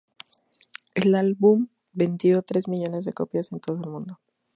El 0.95 1.13
álbum 1.13 1.67
vendió 1.93 2.41
tres 2.41 2.67
millones 2.67 3.05
de 3.05 3.13
copias 3.13 3.51
en 3.51 3.59
todo 3.59 3.79
el 3.83 3.87
mundo. 3.91 4.19